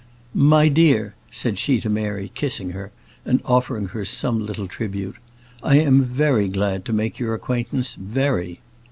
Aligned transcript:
"My 0.33 0.67
dear," 0.67 1.13
said 1.29 1.59
she 1.59 1.79
to 1.81 1.87
Mary, 1.87 2.31
kissing 2.33 2.71
her, 2.71 2.91
and 3.23 3.39
offering 3.45 3.89
her 3.89 4.03
some 4.03 4.43
little 4.43 4.67
tribute, 4.67 5.13
"I 5.61 5.75
am 5.77 6.03
very 6.03 6.47
glad 6.47 6.85
to 6.85 6.91
make 6.91 7.19
your 7.19 7.35
acquaintance; 7.35 7.93
very. 7.93 8.61